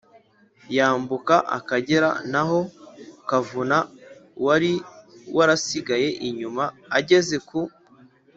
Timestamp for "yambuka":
0.77-1.35